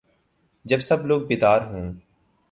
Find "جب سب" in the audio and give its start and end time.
0.65-1.05